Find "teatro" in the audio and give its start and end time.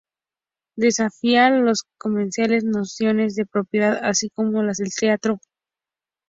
4.99-5.37